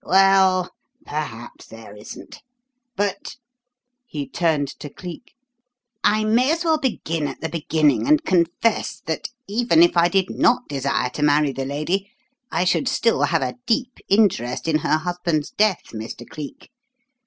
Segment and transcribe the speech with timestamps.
[0.03, 0.71] Well,
[1.05, 2.41] perhaps there isn't.
[2.95, 3.35] But"
[4.07, 5.33] he turned to Cleek
[6.03, 10.31] "I may as well begin at the beginning and confess that even if I did
[10.31, 12.09] not desire to marry the lady
[12.49, 16.27] I should still have a deep interest in her husband's death, Mr.
[16.27, 16.71] Cleek.